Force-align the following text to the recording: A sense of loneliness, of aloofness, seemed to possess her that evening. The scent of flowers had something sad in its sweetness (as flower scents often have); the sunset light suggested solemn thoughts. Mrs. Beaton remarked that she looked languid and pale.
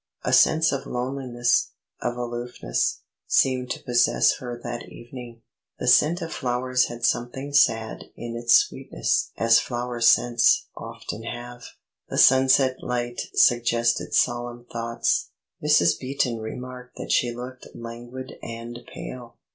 A 0.23 0.33
sense 0.33 0.71
of 0.71 0.87
loneliness, 0.87 1.73
of 2.01 2.17
aloofness, 2.17 3.01
seemed 3.27 3.69
to 3.69 3.83
possess 3.83 4.37
her 4.37 4.59
that 4.63 4.89
evening. 4.89 5.43
The 5.77 5.87
scent 5.87 6.23
of 6.23 6.33
flowers 6.33 6.85
had 6.85 7.05
something 7.05 7.53
sad 7.53 8.05
in 8.15 8.35
its 8.35 8.55
sweetness 8.55 9.29
(as 9.37 9.59
flower 9.59 10.01
scents 10.01 10.65
often 10.75 11.21
have); 11.21 11.65
the 12.09 12.17
sunset 12.17 12.77
light 12.81 13.21
suggested 13.35 14.15
solemn 14.15 14.65
thoughts. 14.73 15.29
Mrs. 15.63 15.99
Beaton 15.99 16.39
remarked 16.39 16.95
that 16.95 17.11
she 17.11 17.31
looked 17.31 17.67
languid 17.75 18.39
and 18.41 18.79
pale. 18.91 19.37